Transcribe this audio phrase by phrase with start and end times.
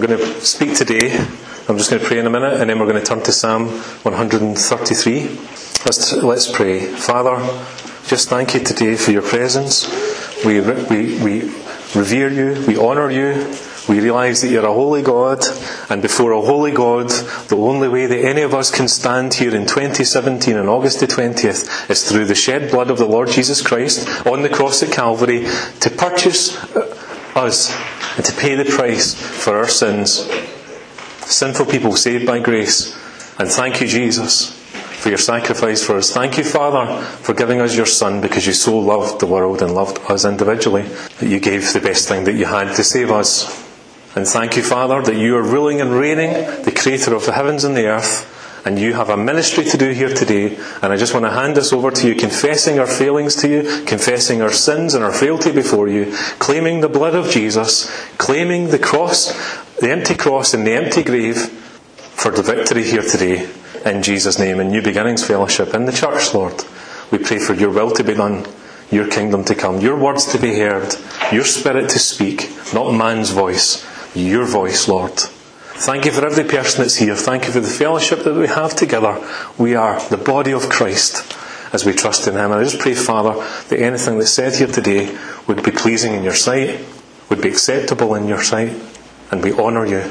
[0.00, 1.14] I'm going to speak today.
[1.68, 3.32] I'm just going to pray in a minute and then we're going to turn to
[3.32, 5.20] Psalm 133.
[5.24, 6.86] Let's, let's pray.
[6.86, 7.36] Father,
[8.06, 9.86] just thank you today for your presence.
[10.42, 11.40] We, we, we
[11.94, 13.54] revere you, we honour you,
[13.90, 15.44] we realise that you're a holy God,
[15.90, 17.10] and before a holy God,
[17.50, 21.08] the only way that any of us can stand here in 2017 on August the
[21.08, 24.92] 20th is through the shed blood of the Lord Jesus Christ on the cross at
[24.92, 25.44] Calvary
[25.80, 26.96] to purchase uh,
[27.36, 27.70] us
[28.16, 30.28] and to pay the price for our sins.
[31.26, 32.96] Sinful people saved by grace.
[33.38, 34.52] And thank you, Jesus,
[35.00, 36.12] for your sacrifice for us.
[36.12, 39.74] Thank you, Father, for giving us your Son because you so loved the world and
[39.74, 43.48] loved us individually that you gave the best thing that you had to save us.
[44.14, 46.32] And thank you, Father, that you are ruling and reigning,
[46.64, 49.90] the creator of the heavens and the earth, and you have a ministry to do
[49.90, 50.56] here today.
[50.82, 53.84] And I just want to hand this over to you, confessing our failings to you,
[53.84, 58.78] confessing our sins and our frailty before you, claiming the blood of Jesus, claiming the
[58.78, 59.32] cross,
[59.76, 63.50] the empty cross and the empty grave for the victory here today.
[63.84, 66.64] In Jesus' name, in New Beginnings Fellowship, in the church, Lord,
[67.10, 68.46] we pray for your will to be done
[68.90, 70.94] your kingdom to come, your words to be heard,
[71.32, 75.12] your spirit to speak, not man's voice, your voice, Lord.
[75.80, 77.16] Thank you for every person that's here.
[77.16, 79.18] Thank you for the fellowship that we have together.
[79.56, 81.34] We are the body of Christ
[81.72, 82.52] as we trust in Him.
[82.52, 83.32] And I just pray, Father,
[83.70, 86.84] that anything that's said here today would be pleasing in your sight,
[87.30, 88.78] would be acceptable in your sight,
[89.30, 90.10] and we honour you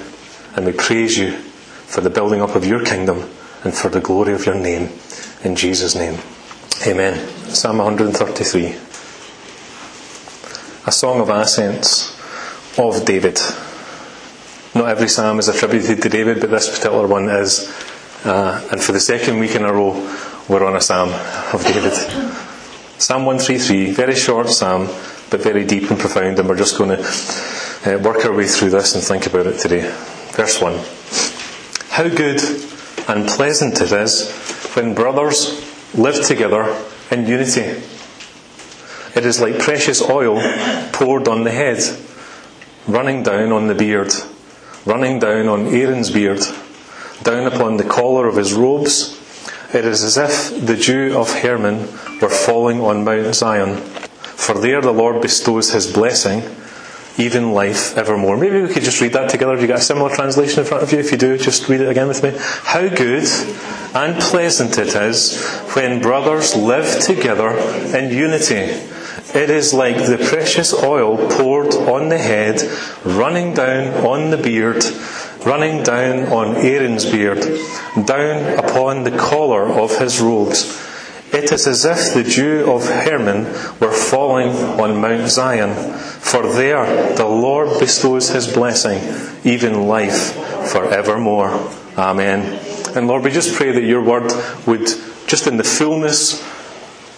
[0.55, 3.29] and we praise you for the building up of your kingdom
[3.63, 4.89] and for the glory of your name.
[5.43, 6.17] In Jesus' name.
[6.87, 7.27] Amen.
[7.49, 8.75] Psalm 133.
[10.87, 12.17] A song of ascents
[12.75, 13.39] of David.
[14.75, 17.67] Not every psalm is attributed to David, but this particular one is.
[18.23, 19.93] Uh, and for the second week in a row,
[20.47, 21.09] we're on a psalm
[21.53, 21.93] of David.
[22.99, 24.85] Psalm 133, very short psalm,
[25.31, 28.69] but very deep and profound, and we're just going to uh, work our way through
[28.69, 29.81] this and think about it today.
[30.33, 30.73] Verse 1.
[31.89, 32.39] How good
[33.07, 34.31] and pleasant it is
[34.75, 37.81] when brothers live together in unity.
[39.15, 40.39] It is like precious oil
[40.91, 41.79] poured on the head,
[42.87, 44.13] running down on the beard
[44.85, 46.41] running down on Aaron's beard,
[47.23, 49.17] down upon the collar of his robes.
[49.73, 51.81] It is as if the dew of Hermon
[52.21, 53.77] were falling on Mount Zion.
[53.77, 56.43] For there the Lord bestows his blessing,
[57.17, 58.37] even life evermore.
[58.37, 59.51] Maybe we could just read that together.
[59.51, 60.99] Have you got a similar translation in front of you?
[60.99, 62.31] If you do, just read it again with me.
[62.35, 63.27] How good
[63.93, 65.43] and pleasant it is
[65.75, 67.49] when brothers live together
[67.95, 68.79] in unity.
[69.33, 72.61] It is like the precious oil poured on the head,
[73.05, 74.83] running down on the beard,
[75.45, 77.41] running down on Aaron's beard,
[78.05, 80.63] down upon the collar of his robes.
[81.31, 83.43] It is as if the dew of Hermon
[83.79, 88.99] were falling on Mount Zion, for there the Lord bestows his blessing,
[89.43, 90.33] even life
[90.71, 91.51] forevermore.
[91.95, 92.59] Amen.
[92.95, 94.31] And Lord, we just pray that your word
[94.65, 94.87] would,
[95.27, 96.41] just in the fullness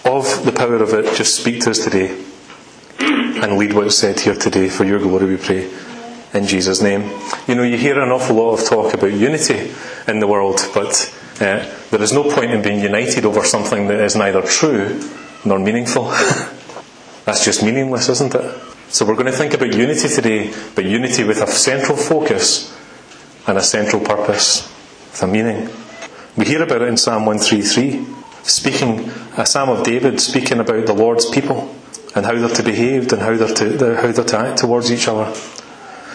[0.06, 2.17] of the power of it, just speak to us today
[3.00, 5.72] and lead what's said here today for your glory, we pray.
[6.34, 7.09] In Jesus' name.
[7.47, 9.72] You know, you hear an awful lot of talk about unity
[10.07, 14.00] in the world, but uh, there is no point in being united over something that
[14.00, 15.01] is neither true
[15.44, 16.06] nor meaningful.
[17.25, 18.62] That's just meaningless, isn't it?
[18.89, 22.78] So we're going to think about unity today, but unity with a central focus
[23.47, 24.63] and a central purpose,
[25.12, 25.69] with a meaning.
[26.38, 30.94] We hear about it in Psalm 133, speaking, a Psalm of David speaking about the
[30.94, 31.75] Lord's people
[32.16, 35.07] and how they're to behave and how they're to, how they're to act towards each
[35.07, 35.31] other.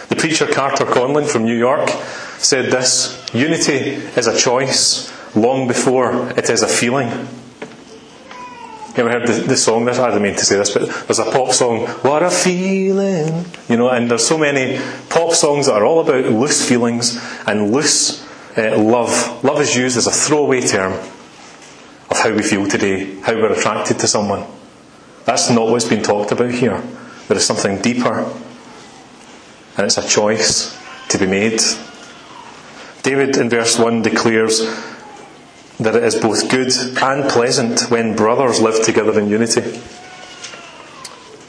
[0.09, 1.89] The preacher Carter Conlon from New York
[2.37, 7.09] said this Unity is a choice long before it is a feeling.
[8.95, 9.85] You ever heard the, the song?
[9.85, 9.99] This?
[9.99, 13.45] I didn't mean to say this, but there's a pop song, What a Feeling!
[13.69, 14.79] You know, and there's so many
[15.09, 18.25] pop songs that are all about loose feelings and loose
[18.57, 19.43] uh, love.
[19.43, 20.93] Love is used as a throwaway term
[22.19, 24.45] how we feel today, how we're attracted to someone.
[25.25, 26.81] That's not what's been talked about here.
[27.27, 28.33] There is something deeper,
[29.77, 30.77] and it's a choice
[31.09, 31.61] to be made.
[33.03, 34.59] David in verse 1 declares
[35.79, 36.71] that it is both good
[37.01, 39.61] and pleasant when brothers live together in unity.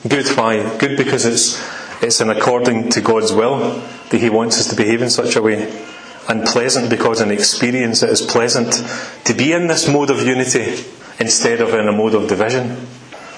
[0.06, 0.76] Good, why?
[0.78, 1.62] Good because it's,
[2.02, 3.80] it's in according to God's will
[4.10, 5.66] that He wants us to behave in such a way.
[6.28, 8.84] And pleasant because in experience it is pleasant
[9.24, 10.84] to be in this mode of unity
[11.18, 12.86] instead of in a mode of division.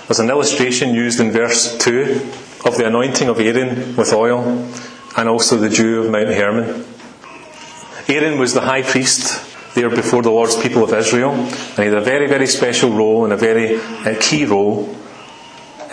[0.07, 2.21] There's an illustration used in verse 2
[2.65, 4.69] of the anointing of Aaron with oil
[5.17, 6.85] and also the dew of Mount Hermon.
[8.09, 11.95] Aaron was the high priest there before the Lord's people of Israel, and he had
[11.95, 14.97] a very, very special role and a very uh, key role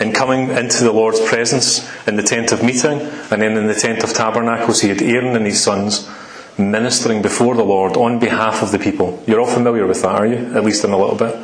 [0.00, 3.74] in coming into the Lord's presence in the tent of meeting and then in the
[3.74, 6.08] tent of tabernacles, he had Aaron and his sons
[6.58, 9.22] ministering before the Lord on behalf of the people.
[9.26, 10.36] You're all familiar with that, are you?
[10.56, 11.34] At least in a little bit.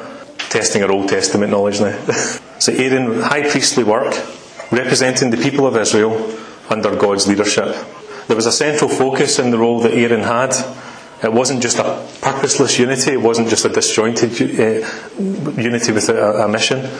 [0.50, 1.96] Testing our Old Testament knowledge now.
[2.58, 4.14] so Aaron, high priestly work,
[4.70, 6.36] representing the people of Israel
[6.68, 7.76] under God's leadership.
[8.26, 10.54] There was a central focus in the role that Aaron had.
[11.22, 14.86] It wasn't just a purposeless unity, it wasn't just a disjointed uh,
[15.60, 16.90] unity with a, a mission.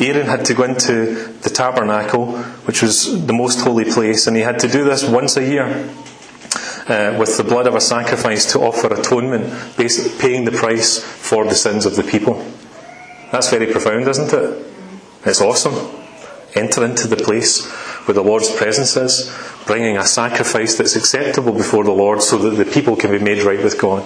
[0.00, 2.32] Aaron had to go into the tabernacle,
[2.66, 5.88] which was the most holy place, and he had to do this once a year
[6.88, 9.46] uh, with the blood of a sacrifice to offer atonement,
[10.18, 12.44] paying the price for the sins of the people.
[13.32, 14.66] That's very profound, isn't it?
[15.24, 15.74] It's awesome.
[16.54, 17.68] Enter into the place
[18.06, 19.34] where the Lord's presence is,
[19.66, 23.42] bringing a sacrifice that's acceptable before the Lord so that the people can be made
[23.42, 24.04] right with God.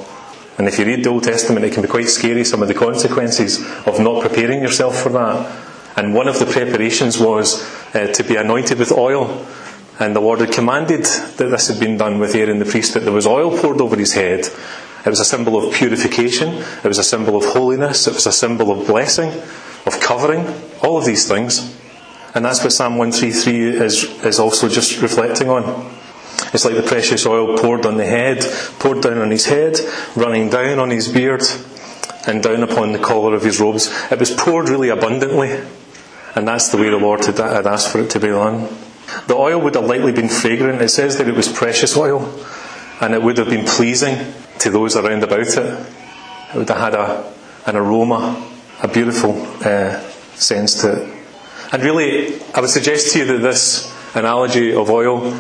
[0.57, 2.75] And if you read the Old Testament, it can be quite scary, some of the
[2.75, 5.67] consequences of not preparing yourself for that.
[5.97, 7.63] And one of the preparations was
[7.95, 9.47] uh, to be anointed with oil.
[9.99, 13.01] And the Lord had commanded that this had been done with Aaron the priest, that
[13.01, 14.47] there was oil poured over his head.
[15.05, 16.55] It was a symbol of purification,
[16.85, 19.31] it was a symbol of holiness, it was a symbol of blessing,
[19.87, 20.47] of covering,
[20.83, 21.77] all of these things.
[22.35, 25.97] And that's what Psalm 133 is, is also just reflecting on.
[26.53, 28.45] It's like the precious oil poured on the head,
[28.79, 29.77] poured down on his head,
[30.15, 31.43] running down on his beard,
[32.27, 33.91] and down upon the collar of his robes.
[34.11, 35.61] It was poured really abundantly.
[36.35, 38.69] And that's the way the Lord had, had asked for it to be done.
[39.27, 40.83] The oil would have likely been fragrant.
[40.83, 42.23] It says that it was precious oil,
[43.01, 45.59] and it would have been pleasing to those around about it.
[45.59, 47.33] It would have had a,
[47.67, 48.43] an aroma,
[48.83, 50.01] a beautiful uh,
[50.35, 51.19] sense to it.
[51.73, 55.39] And really, I would suggest to you that this analogy of oil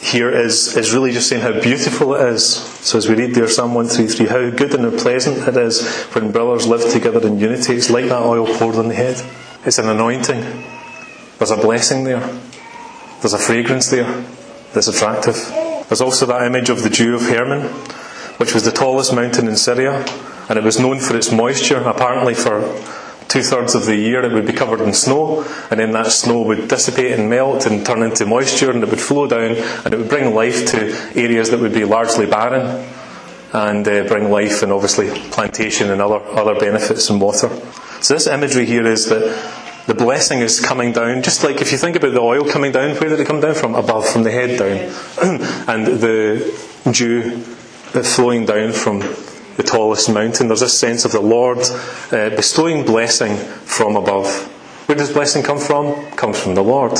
[0.00, 2.46] here is, is really just saying how beautiful it is.
[2.46, 6.32] So as we read there, Psalm 133, how good and how pleasant it is when
[6.32, 7.74] brothers live together in unity.
[7.74, 9.22] It's like that oil poured on the head.
[9.64, 10.40] It's an anointing.
[11.38, 12.20] There's a blessing there.
[13.26, 14.24] There's a fragrance there
[14.72, 15.34] that's attractive.
[15.88, 17.62] There's also that image of the Dew of Hermon,
[18.38, 20.06] which was the tallest mountain in Syria,
[20.48, 22.60] and it was known for its moisture, apparently for
[23.26, 26.42] two thirds of the year it would be covered in snow, and then that snow
[26.42, 29.96] would dissipate and melt and turn into moisture, and it would flow down, and it
[29.96, 32.88] would bring life to areas that would be largely barren,
[33.52, 37.48] and uh, bring life and obviously plantation and other, other benefits and water.
[38.02, 39.55] So this imagery here is that
[39.86, 42.96] the blessing is coming down, just like if you think about the oil coming down,
[42.96, 43.74] where did it come down from?
[43.74, 45.40] Above, from the head down.
[45.68, 46.52] and the
[46.90, 47.40] dew
[48.02, 49.00] flowing down from
[49.56, 50.48] the tallest mountain.
[50.48, 51.58] There's this sense of the Lord
[52.12, 54.28] uh, bestowing blessing from above.
[54.86, 56.10] Where does blessing come from?
[56.12, 56.98] Comes from the Lord.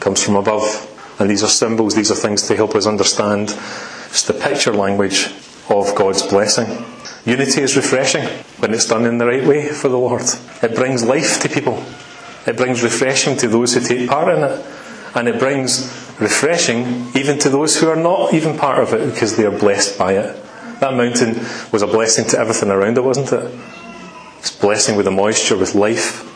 [0.00, 0.88] Comes from above.
[1.18, 5.28] And these are symbols, these are things to help us understand just the picture language
[5.68, 6.84] of God's blessing.
[7.24, 8.24] Unity is refreshing
[8.58, 10.22] when it's done in the right way for the Lord.
[10.62, 11.84] It brings life to people.
[12.46, 14.66] It brings refreshing to those who take part in it.
[15.14, 15.86] And it brings
[16.18, 19.98] refreshing even to those who are not even part of it because they are blessed
[19.98, 20.42] by it.
[20.80, 21.38] That mountain
[21.70, 23.54] was a blessing to everything around it, wasn't it?
[24.38, 26.28] It's blessing with the moisture, with life.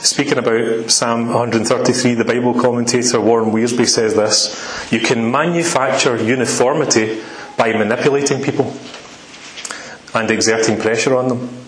[0.00, 7.20] Speaking about Psalm 133, the Bible commentator Warren Wiersbe says this You can manufacture uniformity
[7.58, 8.72] by manipulating people
[10.14, 11.59] and exerting pressure on them.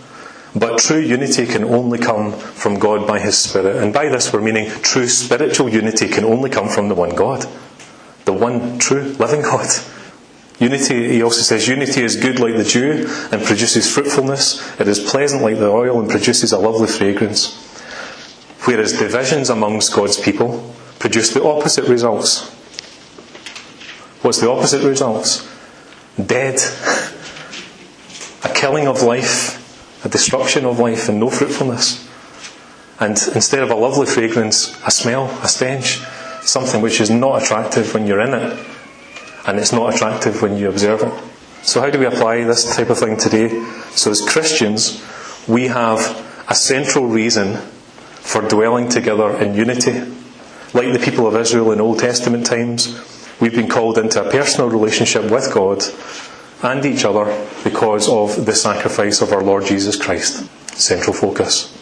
[0.55, 3.77] But true unity can only come from God by His Spirit.
[3.77, 7.47] And by this we're meaning true spiritual unity can only come from the one God.
[8.25, 9.69] The one true living God.
[10.59, 14.79] Unity, he also says, unity is good like the dew and produces fruitfulness.
[14.79, 17.59] It is pleasant like the oil and produces a lovely fragrance.
[18.65, 22.49] Whereas divisions amongst God's people produce the opposite results.
[24.23, 25.49] What's the opposite results?
[26.25, 26.61] Dead.
[28.45, 29.62] A killing of life,
[30.05, 32.09] a destruction of life, and no fruitfulness.
[33.01, 36.01] And instead of a lovely fragrance, a smell, a stench,
[36.43, 38.67] something which is not attractive when you're in it
[39.47, 41.13] and it's not attractive when you observe it.
[41.65, 43.49] So, how do we apply this type of thing today?
[43.91, 45.03] So, as Christians,
[45.47, 46.01] we have
[46.49, 50.01] a central reason for dwelling together in unity.
[50.75, 52.89] Like the people of Israel in Old Testament times,
[53.41, 55.83] we've been called into a personal relationship with God
[56.63, 57.25] and each other
[57.65, 60.49] because of the sacrifice of our Lord Jesus Christ.
[60.79, 61.77] Central focus.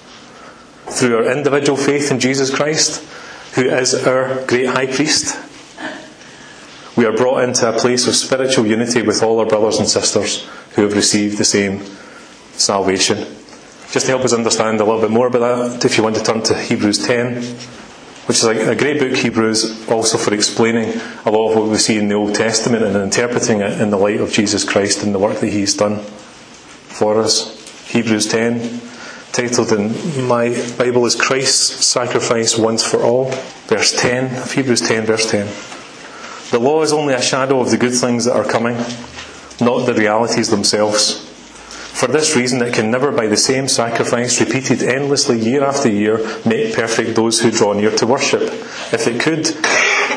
[0.87, 3.05] Through our individual faith in Jesus Christ,
[3.55, 5.39] who is our great high priest,
[6.97, 10.47] we are brought into a place of spiritual unity with all our brothers and sisters
[10.75, 11.83] who have received the same
[12.53, 13.19] salvation.
[13.91, 16.23] Just to help us understand a little bit more about that, if you want to
[16.23, 17.57] turn to Hebrews 10,
[18.31, 21.99] which is a, great book, Hebrews, also for explaining a lot of what we see
[21.99, 25.19] in the Old Testament and interpreting it in the light of Jesus Christ and the
[25.19, 27.91] work that He's done for us.
[27.91, 28.81] Hebrews 10,
[29.33, 33.33] titled in my Bible is Christ's Sacrifice Once for All,
[33.67, 35.49] verse 10 of Hebrews 10, verse 10.
[36.53, 38.77] The law is only a shadow of the good things that are coming,
[39.61, 41.29] not the realities themselves.
[41.93, 46.19] For this reason, it can never, by the same sacrifice repeated endlessly year after year,
[46.47, 48.43] make perfect those who draw near to worship.
[48.43, 49.47] If it could,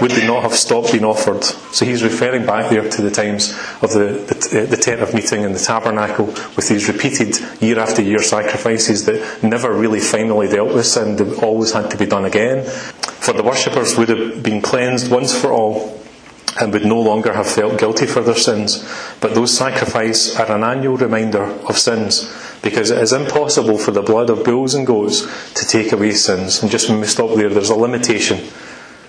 [0.02, 1.44] would they not have stopped being offered?
[1.44, 3.52] So he's referring back there to the times
[3.82, 8.02] of the, the, the tent of meeting and the tabernacle with these repeated year after
[8.02, 12.26] year sacrifices that never really finally dealt with sin, they always had to be done
[12.26, 12.66] again.
[12.66, 16.03] For the worshippers would have been cleansed once for all
[16.60, 18.88] and would no longer have felt guilty for their sins.
[19.20, 22.32] But those sacrifices are an annual reminder of sins,
[22.62, 25.22] because it is impossible for the blood of bulls and goats
[25.54, 26.62] to take away sins.
[26.62, 28.40] And just when we stop there, there's a limitation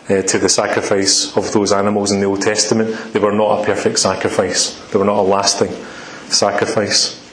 [0.08, 3.12] uh, to the sacrifice of those animals in the Old Testament.
[3.12, 5.72] They were not a perfect sacrifice, they were not a lasting
[6.28, 7.23] sacrifice.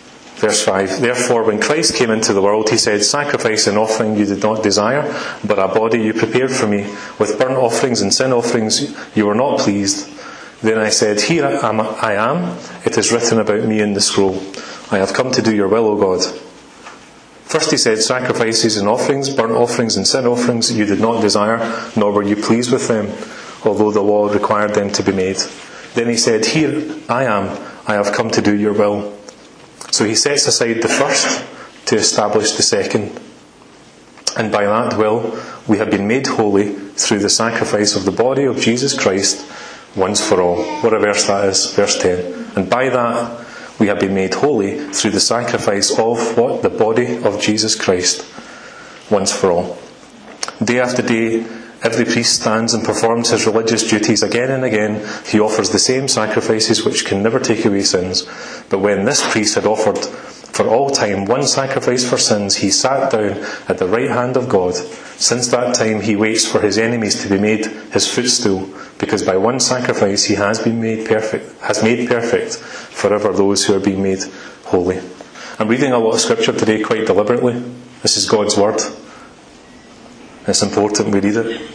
[0.41, 4.25] Verse 5 Therefore, when Christ came into the world, he said, Sacrifice and offering you
[4.25, 5.03] did not desire,
[5.45, 6.81] but a body you prepared for me.
[7.19, 10.10] With burnt offerings and sin offerings you were not pleased.
[10.63, 12.57] Then I said, Here I am.
[12.83, 14.41] It is written about me in the scroll.
[14.89, 16.25] I have come to do your will, O God.
[17.43, 21.60] First he said, Sacrifices and offerings, burnt offerings and sin offerings you did not desire,
[21.95, 23.12] nor were you pleased with them,
[23.63, 25.38] although the law required them to be made.
[25.93, 27.63] Then he said, Here I am.
[27.86, 29.21] I have come to do your will.
[29.91, 31.45] So he sets aside the first
[31.88, 33.19] to establish the second.
[34.38, 38.45] And by that will, we have been made holy through the sacrifice of the body
[38.45, 39.45] of Jesus Christ
[39.95, 40.63] once for all.
[40.81, 42.51] What a verse that is, verse 10.
[42.55, 43.45] And by that,
[43.79, 46.62] we have been made holy through the sacrifice of what?
[46.62, 48.25] The body of Jesus Christ
[49.12, 49.77] once for all.
[50.63, 51.45] Day after day,
[51.84, 55.04] Every priest stands and performs his religious duties again and again.
[55.26, 58.24] He offers the same sacrifices which can never take away sins.
[58.70, 59.98] But when this priest had offered
[60.52, 64.48] for all time one sacrifice for sins, he sat down at the right hand of
[64.48, 64.76] God.
[64.76, 68.70] Since that time, he waits for his enemies to be made his footstool,
[69.00, 73.76] because by one sacrifice he has been made perfect, has made perfect forever those who
[73.76, 74.24] are being made
[74.66, 75.00] holy.
[75.58, 77.54] I'm reading a lot of scripture today quite deliberately.
[78.02, 78.82] This is God's word.
[80.48, 81.71] It's important we read it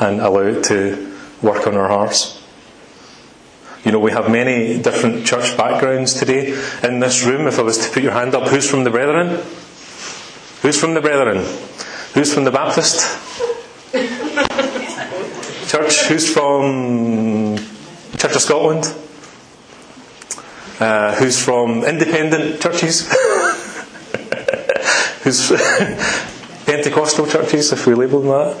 [0.00, 2.42] and allow it to work on our hearts.
[3.84, 7.46] You know, we have many different church backgrounds today in this room.
[7.46, 9.40] If I was to put your hand up, who's from the Brethren?
[10.62, 11.44] Who's from the Brethren?
[12.14, 13.00] Who's from the Baptist?
[15.68, 16.06] Church?
[16.06, 17.58] Who's from
[18.18, 18.94] Church of Scotland?
[20.80, 23.08] Uh, who's from independent churches?
[25.22, 25.48] who's
[26.82, 28.56] Pentecostal churches, if we label them that.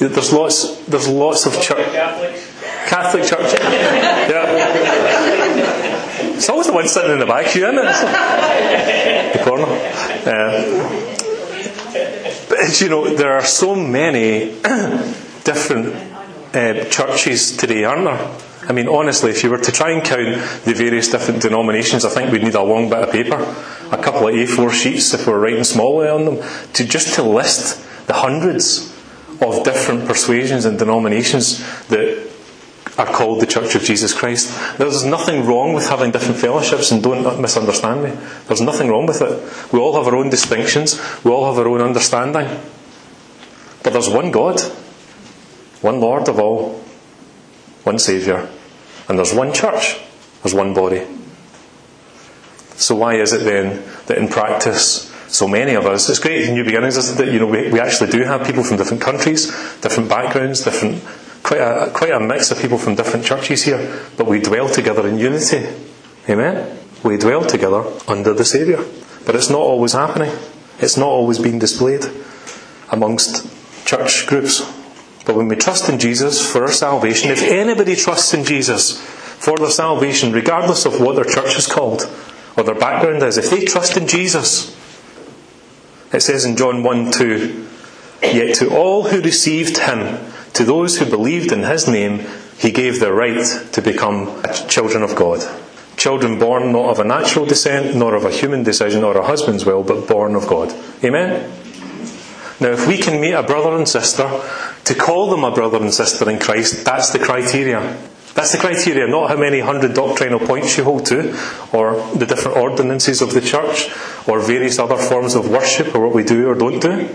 [0.00, 0.84] There's lots.
[0.86, 1.86] There's lots of church.
[2.88, 3.52] Catholic church.
[3.60, 4.42] Yeah.
[6.34, 9.34] It's always the one sitting in the back here, isn't it?
[9.34, 9.66] The corner.
[10.26, 10.64] Uh,
[12.48, 14.60] but you know, there are so many
[15.44, 15.94] different
[16.56, 18.47] uh, churches today, aren't there?
[18.68, 22.10] I mean, honestly, if you were to try and count the various different denominations, I
[22.10, 23.36] think we'd need a long bit of paper,
[23.90, 27.22] a couple of A4 sheets if we were writing smallly on them, to just to
[27.22, 28.94] list the hundreds
[29.40, 32.28] of different persuasions and denominations that
[32.98, 34.76] are called the Church of Jesus Christ.
[34.76, 38.10] There's nothing wrong with having different fellowships, and don't misunderstand me.
[38.48, 39.72] There's nothing wrong with it.
[39.72, 42.48] We all have our own distinctions, we all have our own understanding.
[43.82, 44.60] But there's one God,
[45.80, 46.84] one Lord of all,
[47.84, 48.48] one Saviour,
[49.08, 49.98] and there's one church,
[50.42, 51.06] there's one body.
[52.76, 56.54] So why is it then that in practice so many of us, it's great in
[56.54, 57.32] New Beginnings, isn't it?
[57.32, 59.46] You know, we, we actually do have people from different countries,
[59.80, 61.02] different backgrounds, different
[61.42, 65.06] quite a, quite a mix of people from different churches here, but we dwell together
[65.06, 65.66] in unity.
[66.28, 66.78] Amen?
[67.02, 68.84] We dwell together under the Saviour.
[69.24, 70.32] But it's not always happening.
[70.78, 72.04] It's not always being displayed
[72.90, 73.46] amongst
[73.86, 74.60] church groups.
[75.28, 79.58] But when we trust in Jesus for our salvation, if anybody trusts in Jesus for
[79.58, 82.10] their salvation, regardless of what their church is called
[82.56, 84.74] or their background is, if they trust in Jesus,
[86.14, 87.68] it says in John 1 2,
[88.22, 92.98] Yet to all who received him, to those who believed in his name, he gave
[92.98, 95.46] the right to become children of God.
[95.98, 99.66] Children born not of a natural descent, nor of a human decision or a husband's
[99.66, 100.72] will, but born of God.
[101.04, 101.67] Amen?
[102.60, 104.28] Now, if we can meet a brother and sister,
[104.84, 107.96] to call them a brother and sister in Christ, that's the criteria.
[108.34, 111.36] That's the criteria, not how many hundred doctrinal points you hold to,
[111.72, 113.90] or the different ordinances of the church,
[114.26, 117.06] or various other forms of worship, or what we do or don't do.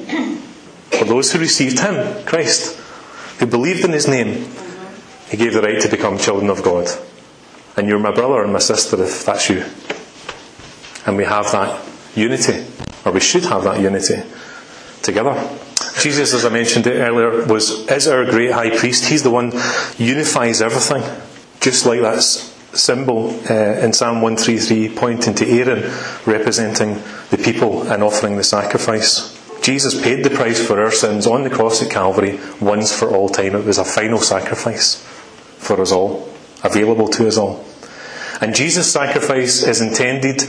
[0.92, 2.78] For those who received Him, Christ,
[3.40, 4.48] who believed in His name,
[5.30, 6.88] He gave the right to become children of God.
[7.76, 9.66] And you're my brother and my sister if that's you.
[11.06, 11.84] And we have that
[12.16, 12.66] unity,
[13.04, 14.24] or we should have that unity
[15.04, 15.36] together.
[16.00, 19.06] Jesus, as I mentioned earlier, was is our great high priest.
[19.06, 19.52] He's the one
[19.98, 21.04] unifies everything,
[21.60, 25.84] just like that symbol uh, in Psalm 133 pointing to Aaron
[26.26, 26.96] representing
[27.30, 29.40] the people and offering the sacrifice.
[29.62, 33.30] Jesus paid the price for our sins on the cross at Calvary once for all
[33.30, 33.56] time.
[33.56, 34.96] It was a final sacrifice
[35.58, 36.30] for us all,
[36.64, 37.64] available to us all.
[38.42, 40.44] And Jesus' sacrifice is intended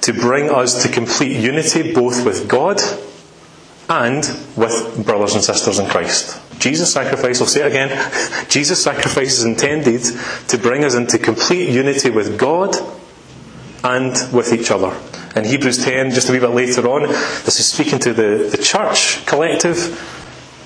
[0.00, 2.80] to bring us to complete unity both with God
[3.88, 4.24] and
[4.56, 6.40] with brothers and sisters in Christ.
[6.58, 7.90] Jesus' sacrifice, I'll say it again,
[8.48, 10.02] Jesus' sacrifice is intended
[10.48, 12.74] to bring us into complete unity with God
[13.82, 14.98] and with each other.
[15.36, 18.56] In Hebrews 10, just a wee bit later on, this is speaking to the, the
[18.56, 20.00] church collective,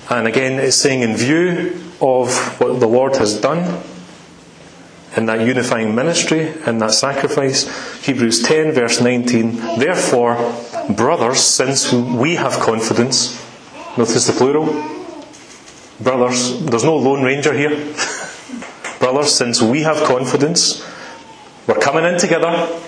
[0.09, 3.83] and again, it's saying in view of what the Lord has done
[5.15, 8.05] in that unifying ministry and that sacrifice.
[8.05, 9.55] Hebrews 10, verse 19.
[9.79, 10.35] Therefore,
[10.89, 13.45] brothers, since we have confidence,
[13.97, 14.65] notice the plural.
[15.99, 17.69] Brothers, there's no Lone Ranger here.
[18.99, 20.85] brothers, since we have confidence,
[21.67, 22.79] we're coming in together.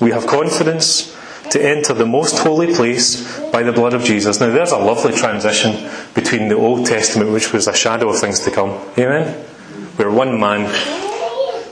[0.00, 1.16] We have confidence
[1.50, 4.40] to enter the most holy place by the blood of Jesus.
[4.40, 8.40] Now, there's a lovely transition between the Old Testament, which was a shadow of things
[8.40, 8.70] to come.
[8.98, 9.32] Amen?
[9.96, 10.64] Where one man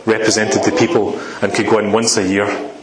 [0.06, 2.73] represented the people and could go in once a year.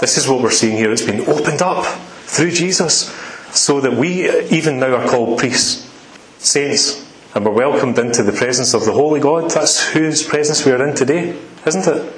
[0.00, 0.90] This is what we're seeing here.
[0.90, 1.84] It's been opened up
[2.24, 3.10] through Jesus
[3.52, 5.90] so that we uh, even now are called priests,
[6.38, 9.50] saints, and we're welcomed into the presence of the Holy God.
[9.50, 12.12] That's whose presence we are in today, isn't it?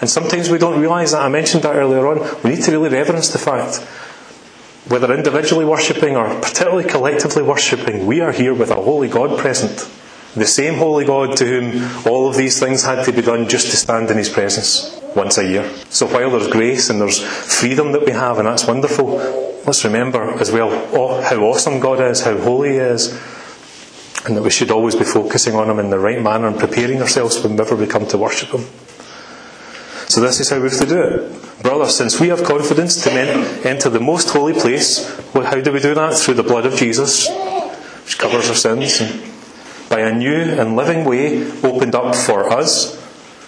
[0.00, 1.22] And sometimes we don't realise that.
[1.22, 2.20] I mentioned that earlier on.
[2.44, 3.78] We need to really reverence the fact,
[4.88, 9.90] whether individually worshipping or particularly collectively worshipping, we are here with a holy God present.
[10.34, 13.70] The same holy God to whom all of these things had to be done just
[13.70, 15.68] to stand in his presence once a year.
[15.90, 19.16] So while there's grace and there's freedom that we have, and that's wonderful,
[19.66, 20.70] let's remember as well
[21.22, 23.10] how awesome God is, how holy He is,
[24.26, 27.00] and that we should always be focusing on Him in the right manner and preparing
[27.00, 28.64] ourselves whenever we come to worship Him.
[30.08, 31.62] So this is how we have to do it.
[31.62, 35.80] Brothers, since we have confidence to enter the most holy place, well, how do we
[35.80, 36.14] do that?
[36.14, 37.28] Through the blood of Jesus,
[38.04, 39.00] which covers our sins,
[39.88, 42.96] by a new and living way opened up for us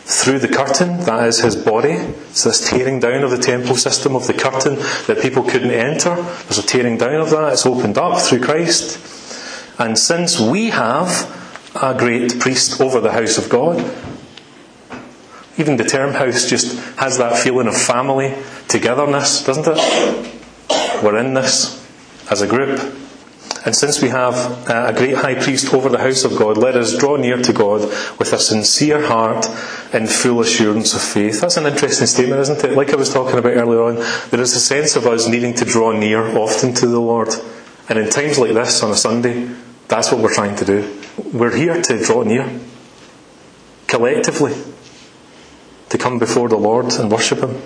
[0.04, 1.92] through the curtain, that is his body.
[1.92, 4.76] It's this tearing down of the temple system of the curtain
[5.06, 6.16] that people couldn't enter.
[6.16, 7.52] There's a tearing down of that.
[7.52, 8.98] It's opened up through Christ.
[9.78, 11.38] And since we have
[11.80, 13.78] a great priest over the house of God,
[15.58, 18.34] even the term house just has that feeling of family,
[18.66, 21.02] togetherness, doesn't it?
[21.04, 21.86] We're in this
[22.30, 22.78] as a group.
[23.64, 24.34] And since we have
[24.68, 27.52] uh, a great high priest over the house of God, let us draw near to
[27.52, 27.82] God
[28.18, 29.46] with a sincere heart
[29.92, 31.40] and full assurance of faith.
[31.42, 32.72] That's an interesting statement, isn't it?
[32.72, 33.96] Like I was talking about earlier on,
[34.30, 37.28] there is a sense of us needing to draw near often to the Lord.
[37.88, 39.54] And in times like this on a Sunday,
[39.88, 41.00] that's what we're trying to do.
[41.32, 42.48] We're here to draw near,
[43.88, 44.54] collectively
[45.90, 47.60] to come before the Lord and worship Him.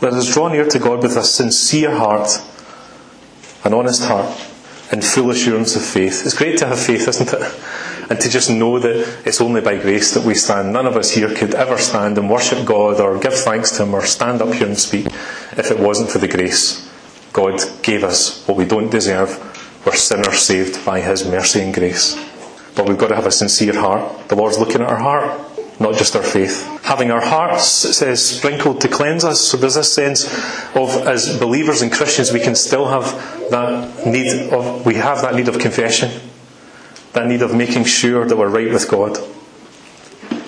[0.00, 2.30] Let us draw near to God with a sincere heart,
[3.64, 4.30] an honest heart,
[4.92, 6.24] and full assurance of faith.
[6.24, 7.60] It's great to have faith, isn't it?
[8.10, 10.72] And to just know that it's only by grace that we stand.
[10.72, 13.94] None of us here could ever stand and worship God or give thanks to Him
[13.94, 16.90] or stand up here and speak if it wasn't for the grace
[17.32, 19.38] God gave us, what we don't deserve.
[19.86, 22.16] We're sinners saved by His mercy and grace.
[22.74, 24.28] But we've got to have a sincere heart.
[24.28, 25.49] The Lord's looking at our heart
[25.80, 26.66] not just our faith.
[26.84, 29.40] Having our hearts, it says, sprinkled to cleanse us.
[29.40, 30.26] So there's this sense
[30.76, 33.04] of, as believers and Christians, we can still have
[33.50, 36.10] that need of, we have that need of confession.
[37.14, 39.18] That need of making sure that we're right with God.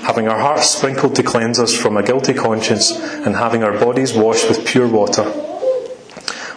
[0.03, 4.13] Having our hearts sprinkled to cleanse us from a guilty conscience and having our bodies
[4.13, 5.25] washed with pure water.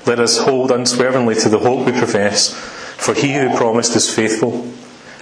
[0.06, 4.72] Let us hold unswervingly to the hope we profess, for he who promised is faithful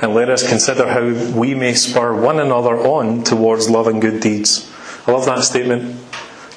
[0.04, 4.20] and let us consider how we may spur one another on towards love and good
[4.20, 4.70] deeds.
[5.08, 5.98] I love that statement.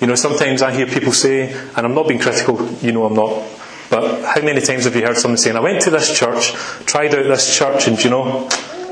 [0.01, 3.15] You know, sometimes I hear people say, and I'm not being critical, you know I'm
[3.15, 3.45] not,
[3.89, 6.55] but how many times have you heard someone saying, I went to this church,
[6.87, 8.49] tried out this church, and you know,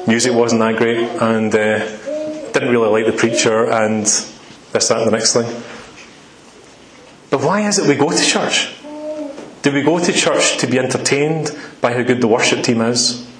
[0.06, 5.08] music wasn't that great, and uh, didn't really like the preacher, and this, that, and
[5.08, 5.46] the next thing.
[7.30, 8.72] But why is it we go to church?
[9.62, 13.33] Do we go to church to be entertained by how good the worship team is?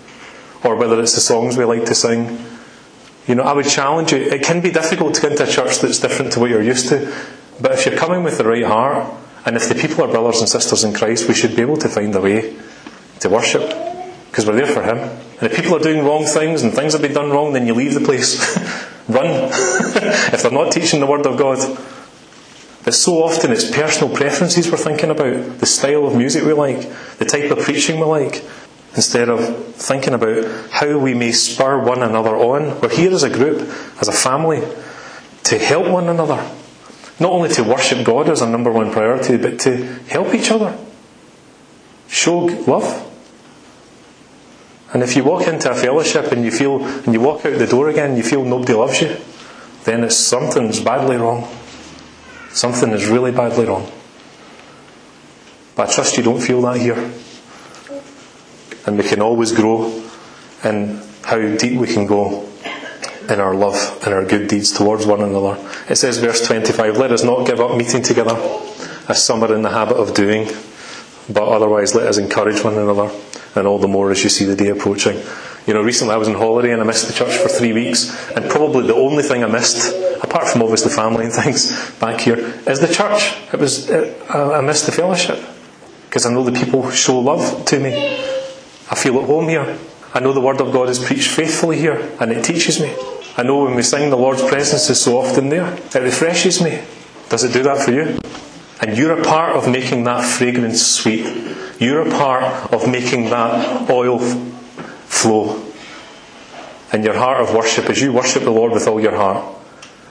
[0.64, 2.38] Or whether it's the songs we like to sing.
[3.26, 4.18] You know, I would challenge you.
[4.18, 6.88] It can be difficult to get into a church that's different to what you're used
[6.88, 7.14] to,
[7.60, 9.12] but if you're coming with the right heart,
[9.46, 11.88] and if the people are brothers and sisters in Christ, we should be able to
[11.88, 12.56] find a way
[13.20, 13.68] to worship
[14.30, 14.98] because we're there for Him.
[14.98, 17.74] And if people are doing wrong things and things have been done wrong, then you
[17.74, 18.56] leave the place.
[19.08, 19.26] Run.
[19.52, 21.58] if they're not teaching the Word of God,
[22.84, 26.80] But so often it's personal preferences we're thinking about, the style of music we like,
[27.16, 28.44] the type of preaching we like,
[28.96, 32.80] instead of thinking about how we may spur one another on.
[32.80, 33.68] We're here as a group,
[34.00, 34.62] as a family,
[35.44, 36.36] to help one another.
[37.18, 39.76] Not only to worship God as our number one priority, but to
[40.08, 40.78] help each other.
[42.08, 43.10] Show love.
[44.92, 47.66] And if you walk into a fellowship and you feel, and you walk out the
[47.66, 49.16] door again, you feel nobody loves you,
[49.84, 51.48] then it's something's badly wrong.
[52.50, 53.90] Something is really badly wrong.
[55.74, 57.12] But I trust you don't feel that here.
[58.86, 60.02] And we can always grow
[60.62, 62.48] in how deep we can go
[63.28, 65.56] in our love and our good deeds towards one another.
[65.88, 68.36] It says, verse 25, let us not give up meeting together,
[69.08, 70.48] as some are in the habit of doing,
[71.28, 73.10] but otherwise let us encourage one another,
[73.54, 75.20] and all the more as you see the day approaching.
[75.66, 78.30] You know, recently I was on holiday and I missed the church for three weeks,
[78.32, 82.36] and probably the only thing I missed, apart from obviously family and things back here,
[82.66, 83.34] is the church.
[83.52, 85.42] It was, it, I missed the fellowship.
[86.04, 88.33] Because I know the people show love to me.
[88.90, 89.78] I feel at home here.
[90.12, 92.94] I know the Word of God is preached faithfully here, and it teaches me.
[93.36, 95.74] I know when we sing, the Lord's presence is so often there.
[95.74, 96.80] It refreshes me.
[97.28, 98.18] Does it do that for you?
[98.80, 101.26] And you're a part of making that fragrance sweet.
[101.80, 105.64] You're a part of making that oil flow.
[106.92, 109.44] And your heart of worship, as you worship the Lord with all your heart,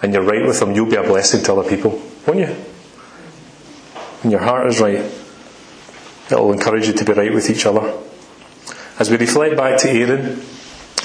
[0.01, 2.47] and you're right with Him, you'll be a blessing to other people, won't you?
[4.21, 4.99] When your heart is right,
[6.29, 7.93] it'll encourage you to be right with each other.
[8.99, 10.39] As we reflect back to Aaron,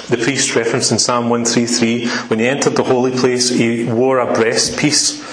[0.09, 4.27] the priest referenced in Psalm 133, when he entered the holy place, he wore a
[4.27, 5.24] breastpiece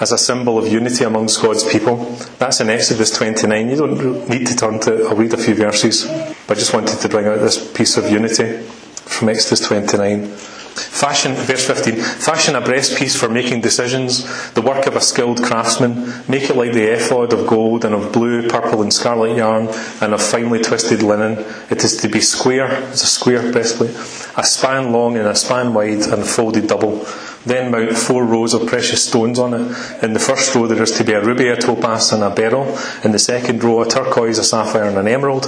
[0.00, 1.96] as a symbol of unity amongst God's people.
[2.38, 3.70] That's in Exodus 29.
[3.70, 5.06] You don't need to turn to it.
[5.06, 6.04] I'll read a few verses.
[6.46, 10.55] But I just wanted to bring out this piece of unity from Exodus 29.
[10.76, 16.12] Fashion, verse 15, fashion a breastpiece for making decisions, the work of a skilled craftsman.
[16.28, 19.68] Make it like the ephod of gold and of blue, purple, and scarlet yarn,
[20.00, 21.44] and of finely twisted linen.
[21.70, 23.96] It is to be square, it's a square breastplate,
[24.36, 27.06] a span long and a span wide, and folded double.
[27.46, 30.02] Then mount four rows of precious stones on it.
[30.02, 32.76] In the first row there is to be a ruby, a topaz, and a beryl.
[33.04, 35.46] In the second row, a turquoise, a sapphire, and an emerald.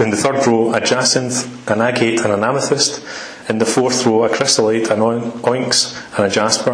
[0.00, 3.04] In the third row, a jacinth, an agate, and an amethyst.
[3.48, 6.72] In the fourth row, a chrysolite, an onyx, and a jasper.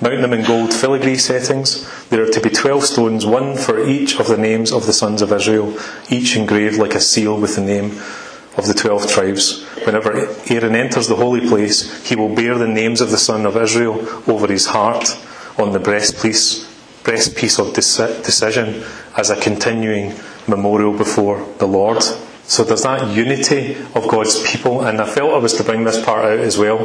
[0.00, 1.84] Mount them in gold filigree settings.
[2.10, 5.20] There are to be twelve stones, one for each of the names of the sons
[5.20, 5.76] of Israel,
[6.10, 8.00] each engraved like a seal with the name
[8.56, 9.64] of the twelve tribes.
[9.84, 13.56] Whenever Aaron enters the holy place, he will bear the names of the son of
[13.56, 15.18] Israel over his heart
[15.58, 16.68] on the breastpiece,
[17.02, 18.84] breastpiece of decision
[19.16, 20.14] as a continuing
[20.46, 22.02] memorial before the Lord.
[22.52, 26.04] So there's that unity of God's people, and I felt I was to bring this
[26.04, 26.80] part out as well.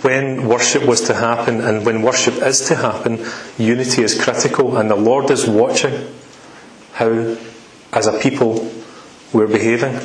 [0.00, 3.22] When worship was to happen and when worship is to happen,
[3.58, 6.08] unity is critical, and the Lord is watching
[6.94, 7.36] how,
[7.92, 8.72] as a people,
[9.34, 10.00] we're behaving.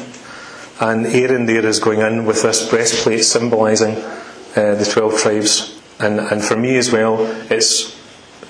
[0.82, 5.82] And Aaron there is going in with this breastplate symbolising uh, the 12 tribes.
[5.98, 7.98] And, and for me as well, it's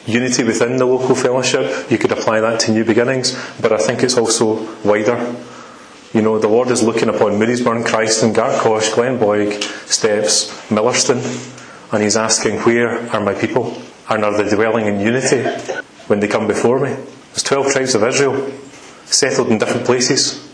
[0.08, 1.92] unity within the local fellowship.
[1.92, 5.36] You could apply that to new beginnings, but I think it's also wider.
[6.16, 11.20] You know, the Lord is looking upon Moodiesburn, Chryston, Gartcosh, Glenboig, Stepps, Millerston,
[11.92, 13.82] and He's asking, Where are my people?
[14.08, 15.44] And are they dwelling in unity
[16.08, 16.92] when they come before me?
[16.92, 18.50] There's 12 tribes of Israel,
[19.04, 20.50] settled in different places.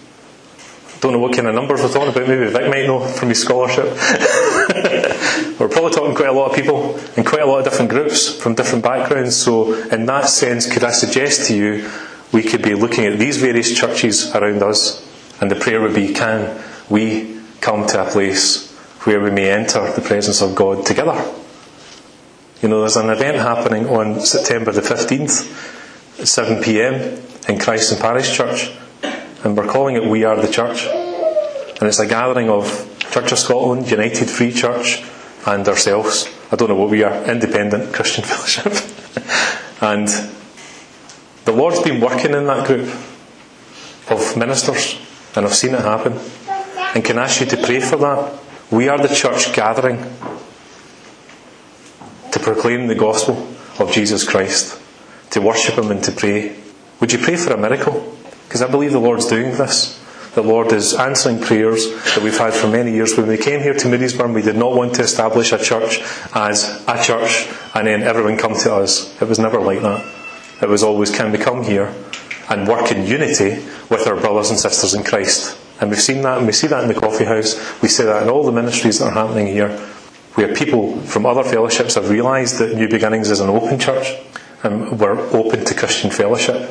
[1.00, 2.28] Don't know what kind of numbers we're talking about.
[2.28, 3.86] Maybe Vic might know from his scholarship.
[5.60, 8.36] we're probably talking quite a lot of people in quite a lot of different groups
[8.36, 9.36] from different backgrounds.
[9.36, 11.88] So, in that sense, could I suggest to you
[12.32, 15.08] we could be looking at these various churches around us,
[15.42, 18.72] and the prayer would be, can we come to a place
[19.04, 21.34] where we may enter the presence of God together?
[22.62, 28.00] You know, there's an event happening on September the 15th at 7 pm in Chryston
[28.00, 28.72] Parish Church
[29.44, 30.86] and we're calling it We Are the Church.
[30.86, 35.04] And it's a gathering of Church of Scotland, United Free Church,
[35.48, 36.30] and ourselves.
[36.52, 38.74] I don't know what we are, Independent Christian Fellowship.
[39.82, 40.08] and
[41.46, 42.88] the Lord's been working in that group
[44.10, 45.00] of ministers,
[45.36, 46.20] and I've seen it happen.
[46.94, 48.40] And can I ask you to pray for that?
[48.70, 49.98] We are the church gathering
[52.32, 53.48] to proclaim the gospel
[53.80, 54.80] of Jesus Christ,
[55.32, 56.56] to worship Him and to pray.
[57.00, 58.18] Would you pray for a miracle?
[58.48, 60.00] Because I believe the Lord's doing this.
[60.36, 63.18] The Lord is answering prayers that we've had for many years.
[63.18, 66.00] When we came here to Moodiesburn, we did not want to establish a church
[66.34, 69.22] as a church and then everyone come to us.
[69.22, 70.06] It was never like that.
[70.62, 71.94] It was always, can we come here
[72.52, 75.58] and work in unity with our brothers and sisters in Christ?
[75.80, 77.82] And we've seen that, and we see that in the coffee house.
[77.82, 79.76] We see that in all the ministries that are happening here,
[80.36, 84.16] where people from other fellowships have realised that New Beginnings is an open church
[84.64, 86.70] and we're open to Christian fellowship.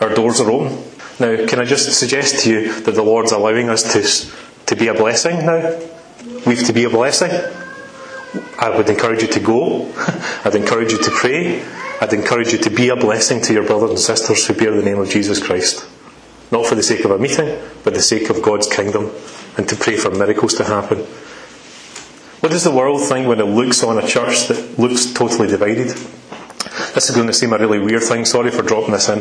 [0.00, 0.84] Our doors are open.
[1.18, 4.88] Now, can I just suggest to you that the Lord's allowing us to, to be
[4.88, 5.80] a blessing now?
[6.46, 7.30] We've to be a blessing.
[8.58, 9.92] I would encourage you to go.
[10.44, 11.64] I'd encourage you to pray.
[12.00, 14.82] I'd encourage you to be a blessing to your brothers and sisters who bear the
[14.82, 15.86] name of Jesus Christ.
[16.50, 19.10] Not for the sake of a meeting, but the sake of God's kingdom
[19.56, 20.98] and to pray for miracles to happen.
[22.40, 25.88] What does the world think when it looks on a church that looks totally divided?
[26.94, 28.24] This is going to seem a really weird thing.
[28.24, 29.20] Sorry for dropping this in.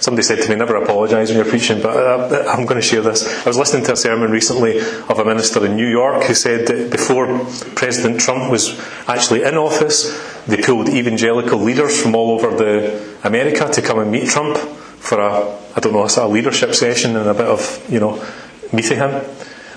[0.00, 3.02] Somebody said to me, never apologise when you're preaching, but uh, I'm going to share
[3.02, 3.44] this.
[3.44, 6.68] I was listening to a sermon recently of a minister in New York who said
[6.68, 7.26] that before
[7.74, 13.68] President Trump was actually in office, they pulled evangelical leaders from all over the America
[13.72, 17.16] to come and meet Trump for a, I don't know, a sort of leadership session
[17.16, 18.24] and a bit of, you know,
[18.72, 19.22] meeting him.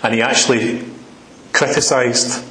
[0.04, 0.86] And he actually
[1.52, 2.46] criticised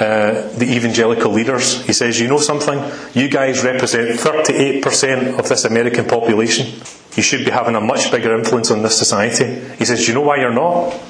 [0.00, 1.84] uh, the evangelical leaders.
[1.86, 2.78] He says, You know something?
[3.14, 6.80] You guys represent 38% of this American population.
[7.16, 9.60] You should be having a much bigger influence on this society.
[9.76, 11.00] He says, You know why you're not?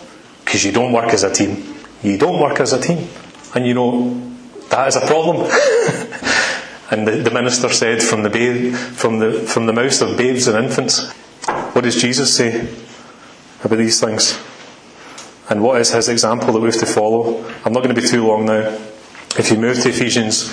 [0.45, 1.75] Because you don't work as a team.
[2.03, 3.09] You don't work as a team.
[3.55, 4.21] And you know,
[4.69, 5.37] that is a problem.
[6.91, 10.47] and the, the, minister said, from the, babe, from, the, from the mouths of babes
[10.47, 11.11] and infants,
[11.73, 12.69] what does Jesus say
[13.63, 14.39] about these things?
[15.49, 17.45] And what is his example that we have to follow?
[17.65, 18.79] I'm not going to be too long now.
[19.39, 20.51] If you move to Ephesians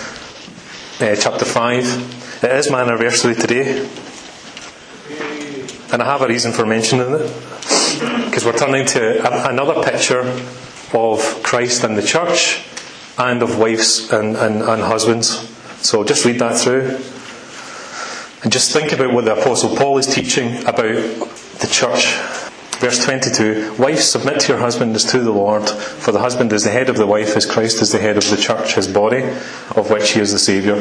[1.02, 3.90] uh, chapter 5, it is my anniversary today.
[5.92, 8.26] And I have a reason for mentioning it.
[8.26, 10.22] Because we're turning to a, another picture
[10.94, 12.66] of Christ and the church
[13.18, 15.50] and of wives and, and, and husbands.
[15.86, 17.00] So just read that through.
[18.44, 20.96] And just think about what the Apostle Paul is teaching about
[21.60, 22.18] the church
[22.82, 26.64] Verse 22 Wives, submit to your husband as to the Lord, for the husband is
[26.64, 29.22] the head of the wife, as Christ is the head of the church, his body,
[29.76, 30.78] of which he is the Saviour.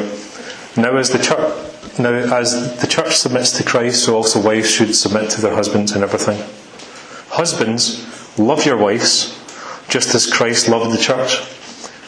[0.75, 4.95] Now, as the church, now, as the church submits to Christ, so also wives should
[4.95, 6.41] submit to their husbands in everything.
[7.29, 9.37] Husbands, love your wives,
[9.87, 11.41] just as Christ loved the church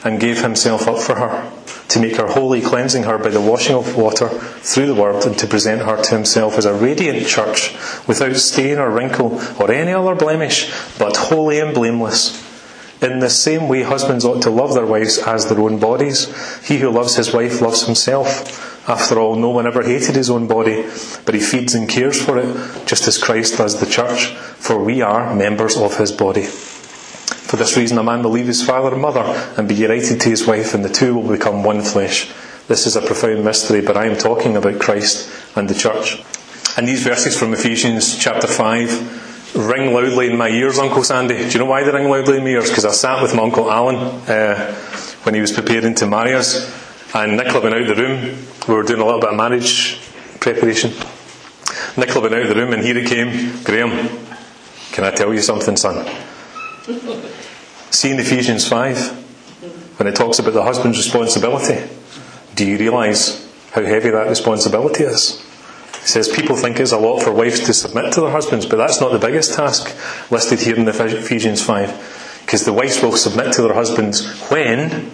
[0.04, 1.52] and gave himself up for her
[1.90, 5.38] to make her holy, cleansing her by the washing of water through the word, and
[5.38, 7.74] to present her to himself as a radiant church,
[8.08, 12.42] without stain or wrinkle or any other blemish, but holy and blameless.
[13.04, 16.26] In the same way, husbands ought to love their wives as their own bodies.
[16.66, 18.73] He who loves his wife loves himself.
[18.88, 20.84] After all, no one ever hated his own body,
[21.26, 25.02] but he feeds and cares for it, just as Christ does the church, for we
[25.02, 26.44] are members of his body.
[26.44, 29.22] For this reason, a man will leave his father and mother
[29.58, 32.30] and be united to his wife, and the two will become one flesh.
[32.68, 36.22] This is a profound mystery, but I am talking about Christ and the church.
[36.76, 41.38] And these verses from Ephesians chapter 5 ring loudly in my ears, Uncle Sandy.
[41.38, 42.70] Do you know why they ring loudly in my ears?
[42.70, 44.74] Because I sat with my Uncle Alan uh,
[45.24, 46.83] when he was preparing to marry us,
[47.14, 48.38] and Nicola went out of the room.
[48.68, 50.00] We were doing a little bit of marriage
[50.40, 50.92] preparation.
[51.96, 53.64] Nicola went out of the room, and here he came.
[53.64, 54.10] Graham,
[54.92, 56.06] can I tell you something, son?
[57.92, 61.88] See in Ephesians 5, when it talks about the husband's responsibility,
[62.56, 65.40] do you realise how heavy that responsibility is?
[66.02, 68.78] It says people think it's a lot for wives to submit to their husbands, but
[68.78, 69.96] that's not the biggest task
[70.32, 72.42] listed here in Ephesians 5.
[72.42, 75.12] Because the wives will submit to their husbands when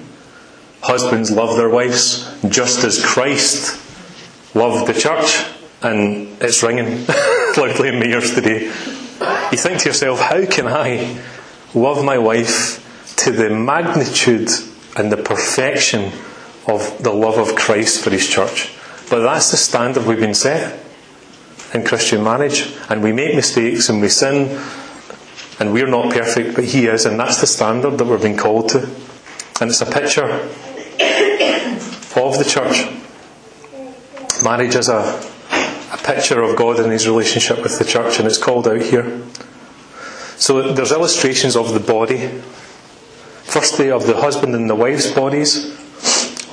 [0.82, 3.80] husbands love their wives, just as Christ
[4.56, 5.46] loved the church.
[5.82, 7.06] And it's ringing
[7.58, 8.66] loudly in my ears today.
[9.52, 11.22] You think to yourself, how can I
[11.74, 12.86] love my wife
[13.18, 14.50] to the magnitude
[14.96, 16.12] and the perfection
[16.68, 18.74] of the love of Christ for his church.
[19.10, 20.80] But that's the standard we've been set
[21.74, 22.74] in Christian marriage.
[22.90, 24.62] And we make mistakes and we sin,
[25.60, 28.70] and we're not perfect, but he is, and that's the standard that we're being called
[28.70, 28.84] to.
[29.62, 30.48] And it's a picture
[32.28, 32.88] of the church.
[34.44, 35.22] Marriage is a,
[35.94, 39.22] a picture of God and his relationship with the church, and it's called out here.
[40.38, 42.28] So there's illustrations of the body.
[43.44, 45.76] Firstly, of the husband and the wife's bodies,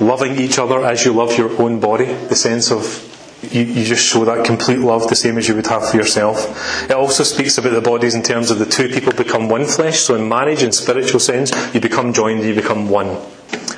[0.01, 3.03] loving each other as you love your own body, the sense of
[3.51, 6.89] you, you, just show that complete love the same as you would have for yourself.
[6.89, 9.99] It also speaks about the bodies in terms of the two people become one flesh.
[9.99, 13.15] So in marriage, in spiritual sense, you become joined, you become one.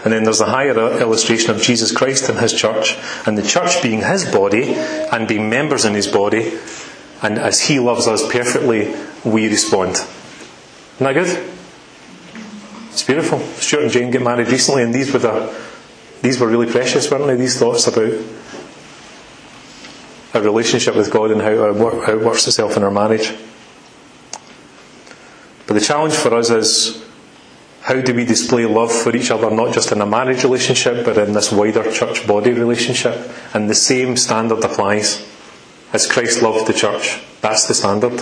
[0.04, 3.44] And then there's a higher uh, illustration of Jesus Christ and his church, and the
[3.44, 6.58] church being his body and being members in his body,
[7.22, 9.92] and as he loves us perfectly, we respond.
[9.96, 10.08] Isn't
[11.00, 11.50] that good?
[12.92, 13.40] It's beautiful.
[13.40, 15.54] Stuart and Jane get married recently, and these were the,
[16.22, 17.36] these were really precious, weren't they?
[17.36, 18.14] These thoughts about
[20.34, 23.34] our relationship with God and how uh, it, how it works itself in our marriage.
[25.68, 27.06] But the challenge for us is
[27.90, 31.18] How do we display love for each other, not just in a marriage relationship, but
[31.18, 33.32] in this wider church body relationship?
[33.56, 35.28] And the same standard applies.
[35.92, 38.22] As Christ loved the church, that's the standard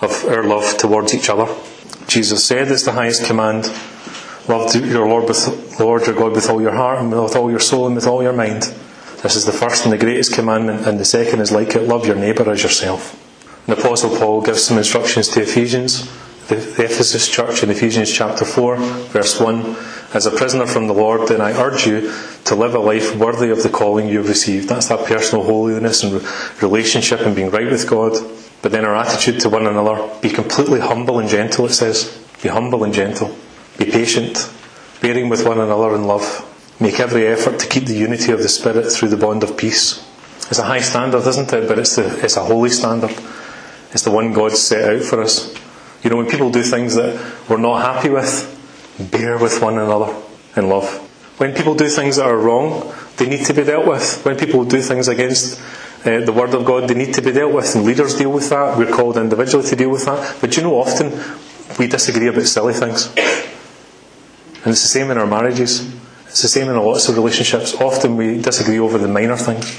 [0.00, 1.46] of our love towards each other.
[2.08, 3.72] Jesus said it's the highest command.
[4.48, 7.60] Love your Lord, with, Lord your God with all your heart and with all your
[7.60, 8.62] soul and with all your mind.
[9.22, 12.04] This is the first and the greatest commandment, and the second is like it love
[12.04, 13.14] your neighbour as yourself.
[13.66, 16.10] The Apostle Paul gives some instructions to Ephesians,
[16.50, 19.76] the, the Ephesus church in Ephesians chapter 4, verse 1.
[20.12, 22.12] As a prisoner from the Lord, then I urge you
[22.46, 24.68] to live a life worthy of the calling you've received.
[24.68, 26.20] That's that personal holiness and
[26.60, 28.16] relationship and being right with God.
[28.62, 32.18] But then our attitude to one another, be completely humble and gentle, it says.
[32.42, 33.36] Be humble and gentle.
[33.78, 34.52] Be patient,
[35.00, 36.46] bearing with one another in love.
[36.80, 40.04] Make every effort to keep the unity of the Spirit through the bond of peace.
[40.50, 41.68] It's a high standard, isn't it?
[41.68, 43.14] But it's, the, it's a holy standard.
[43.92, 45.54] It's the one God set out for us.
[46.02, 48.56] You know, when people do things that we're not happy with,
[49.10, 50.14] bear with one another
[50.56, 50.88] in love.
[51.38, 54.24] When people do things that are wrong, they need to be dealt with.
[54.24, 55.60] When people do things against
[56.04, 58.48] uh, the Word of God, they need to be dealt with, and leaders deal with
[58.48, 58.78] that.
[58.78, 60.38] We're called individually to deal with that.
[60.40, 61.12] But you know, often
[61.78, 63.06] we disagree about silly things.
[64.62, 65.86] And it's the same in our marriages.
[66.26, 67.74] It's the same in lots of relationships.
[67.74, 69.70] Often we disagree over the minor things,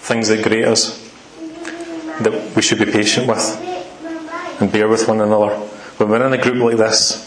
[0.00, 1.02] things that grate us
[2.20, 3.75] that we should be patient with
[4.60, 5.54] and bear with one another.
[5.98, 7.24] When we're in a group like this,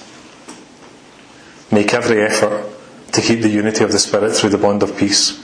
[1.71, 2.65] make every effort
[3.13, 5.43] to keep the unity of the Spirit through the bond of peace.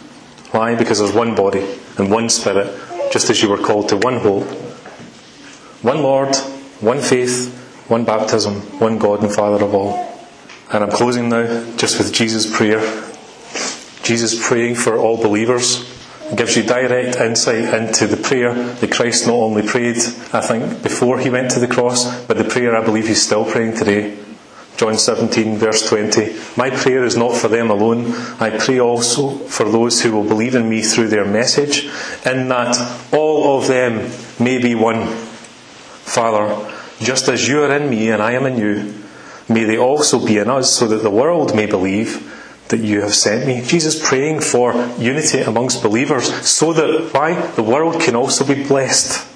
[0.51, 0.75] Why?
[0.75, 1.65] Because there's one body
[1.97, 2.73] and one Spirit,
[3.11, 4.47] just as you were called to one hope,
[5.81, 6.35] one Lord,
[6.79, 7.53] one faith,
[7.87, 10.11] one baptism, one God and Father of all.
[10.71, 11.45] And I'm closing now
[11.77, 12.79] just with Jesus' prayer.
[14.03, 15.91] Jesus praying for all believers
[16.33, 19.97] gives you direct insight into the prayer that Christ not only prayed,
[20.33, 23.45] I think, before he went to the cross, but the prayer I believe he's still
[23.45, 24.17] praying today.
[24.77, 26.35] John 17, verse 20.
[26.57, 28.11] My prayer is not for them alone.
[28.41, 31.85] I pray also for those who will believe in me through their message,
[32.25, 32.75] in that
[33.13, 35.07] all of them may be one.
[36.03, 38.93] Father, just as you are in me and I am in you,
[39.47, 42.31] may they also be in us, so that the world may believe
[42.69, 43.61] that you have sent me.
[43.61, 47.39] Jesus praying for unity amongst believers so that why?
[47.51, 49.27] The world can also be blessed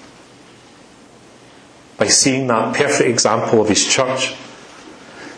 [1.98, 4.34] by seeing that perfect example of his church.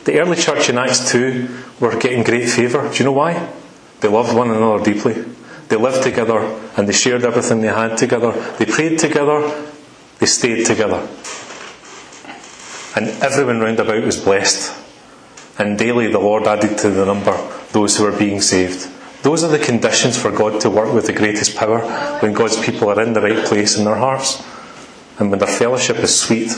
[0.05, 1.47] The early church in Acts 2
[1.79, 2.89] were getting great favour.
[2.89, 3.51] Do you know why?
[3.99, 5.25] They loved one another deeply.
[5.67, 6.39] They lived together
[6.77, 8.31] and they shared everything they had together.
[8.57, 9.69] They prayed together.
[10.19, 11.07] They stayed together.
[12.95, 14.77] And everyone round about was blessed.
[15.57, 18.89] And daily the Lord added to the number those who are being saved.
[19.23, 21.79] Those are the conditions for God to work with the greatest power
[22.21, 24.43] when God's people are in the right place in their hearts
[25.19, 26.51] and when their fellowship is sweet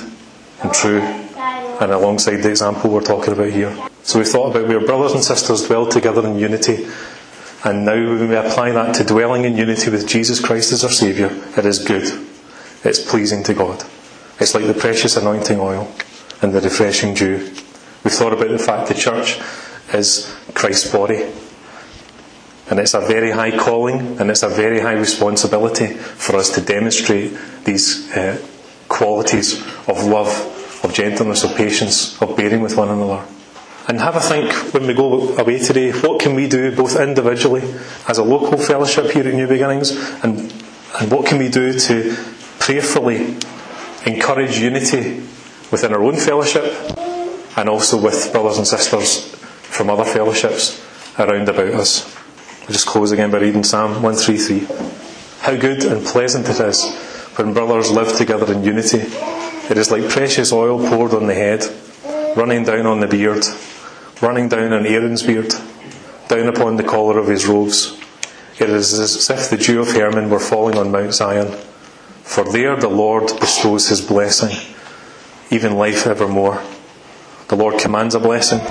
[0.61, 3.75] and true and alongside the example we're talking about here.
[4.03, 6.87] So we thought about where brothers and sisters dwell together in unity
[7.65, 10.89] and now when we apply that to dwelling in unity with Jesus Christ as our
[10.89, 12.27] Saviour, it is good.
[12.83, 13.83] It's pleasing to God.
[14.39, 15.89] It's like the precious anointing oil
[16.41, 17.37] and the refreshing dew.
[18.03, 19.39] We thought about the fact the church
[19.91, 21.25] is Christ's body.
[22.69, 26.61] And it's a very high calling and it's a very high responsibility for us to
[26.61, 28.41] demonstrate these uh,
[28.87, 30.29] qualities of love,
[30.83, 33.25] of gentleness, of patience, of bearing with one another.
[33.87, 37.63] And have a think when we go away today, what can we do both individually
[38.07, 39.91] as a local fellowship here at New Beginnings
[40.23, 40.39] and,
[40.99, 42.15] and what can we do to
[42.59, 43.35] prayerfully
[44.05, 45.17] encourage unity
[45.69, 46.63] within our own fellowship
[47.57, 49.42] and also with brothers and sisters
[49.73, 50.79] from other fellowships
[51.17, 52.05] around about us.
[52.61, 54.67] We'll just close again by reading Psalm 133.
[55.39, 56.95] How good and pleasant it is
[57.35, 58.99] when brothers live together in unity.
[58.99, 61.65] It is like precious oil poured on the head,
[62.37, 63.43] running down on the beard,
[64.21, 65.51] running down on Aaron's beard,
[66.27, 67.99] down upon the collar of his robes.
[68.59, 71.51] It is as if the dew of Hermon were falling on Mount Zion.
[72.21, 74.55] For there the Lord bestows his blessing,
[75.49, 76.61] even life evermore.
[77.47, 78.61] The Lord commands a blessing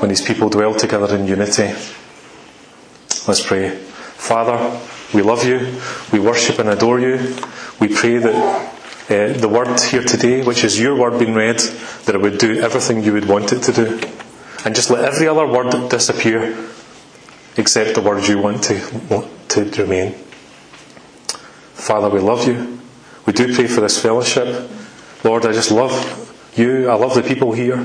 [0.00, 1.74] when his people dwell together in unity.
[3.28, 3.76] Let's pray.
[3.76, 4.80] Father,
[5.14, 5.80] we love you,
[6.12, 7.36] we worship and adore you.
[7.80, 8.34] We pray that
[9.10, 12.60] uh, the word here today, which is your word being read, that it would do
[12.60, 14.00] everything you would want it to do.
[14.64, 16.68] And just let every other word disappear
[17.56, 20.12] except the words you want to, want to remain.
[21.74, 22.78] Father, we love you.
[23.26, 24.70] We do pray for this fellowship.
[25.24, 25.92] Lord, I just love
[26.56, 26.88] you.
[26.88, 27.78] I love the people here.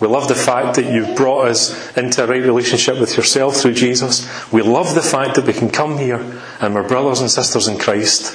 [0.00, 3.74] We love the fact that you've brought us into a right relationship with yourself through
[3.74, 4.26] Jesus.
[4.50, 7.78] We love the fact that we can come here and we're brothers and sisters in
[7.78, 8.34] Christ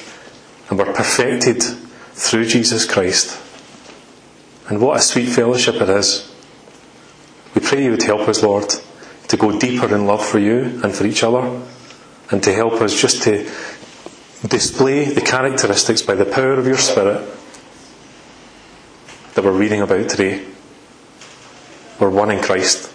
[0.70, 3.42] and we're perfected through Jesus Christ.
[4.68, 6.32] And what a sweet fellowship it is.
[7.54, 8.70] We pray you would help us, Lord,
[9.28, 11.62] to go deeper in love for you and for each other,
[12.32, 13.50] and to help us just to
[14.48, 17.22] display the characteristics by the power of your Spirit
[19.36, 20.46] that we're reading about today.
[22.00, 22.92] We're one in Christ.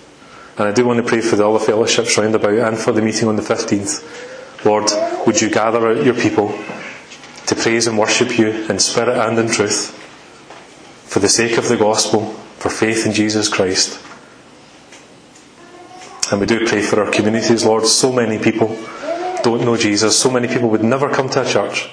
[0.59, 3.03] And I do want to pray for the other fellowships round about and for the
[3.03, 4.65] meeting on the 15th.
[4.65, 4.91] Lord,
[5.27, 6.49] would you gather out your people
[7.47, 9.97] to praise and worship you in spirit and in truth
[11.11, 12.27] for the sake of the gospel,
[12.61, 13.99] for faith in Jesus Christ.
[16.31, 17.87] And we do pray for our communities, Lord.
[17.87, 18.69] So many people
[19.43, 20.17] don't know Jesus.
[20.17, 21.91] So many people would never come to a church.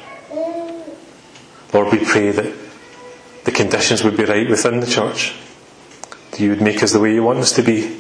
[1.74, 2.54] Lord, we pray that
[3.46, 5.34] the conditions would be right within the church.
[6.38, 8.00] You would make us the way you want us to be.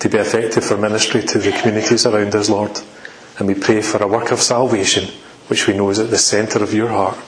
[0.00, 2.80] To be effective for ministry to the communities around us, Lord.
[3.38, 5.12] And we pray for a work of salvation,
[5.48, 7.18] which we know is at the centre of your heart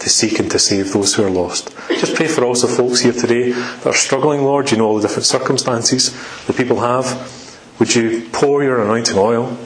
[0.00, 1.74] to seek and to save those who are lost.
[1.88, 4.70] Just pray for also folks here today that are struggling, Lord.
[4.70, 6.12] You know all the different circumstances
[6.46, 7.30] that people have.
[7.78, 9.56] Would you pour your anointing oil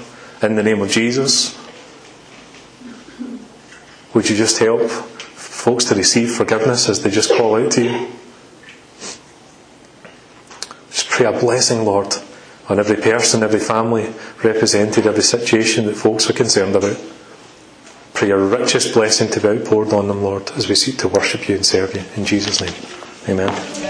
[0.42, 1.56] in the name of Jesus?
[4.14, 8.08] Would you just help folks to receive forgiveness as they just call out to you?
[10.96, 12.16] Just pray a blessing, Lord,
[12.70, 16.96] on every person, every family represented, every situation that folks are concerned about.
[18.14, 21.50] Pray your richest blessing to be outpoured on them, Lord, as we seek to worship
[21.50, 22.02] you and serve you.
[22.16, 22.72] In Jesus' name.
[23.28, 23.86] Amen.